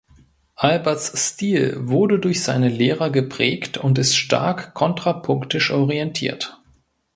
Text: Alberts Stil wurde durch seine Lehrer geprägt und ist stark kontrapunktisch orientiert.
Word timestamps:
Alberts 0.55 1.11
Stil 1.15 1.75
wurde 1.81 2.17
durch 2.17 2.41
seine 2.41 2.69
Lehrer 2.69 3.11
geprägt 3.11 3.77
und 3.77 3.99
ist 3.99 4.15
stark 4.17 4.73
kontrapunktisch 4.73 5.69
orientiert. 5.69 6.59